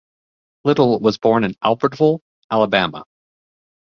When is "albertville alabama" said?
1.63-3.03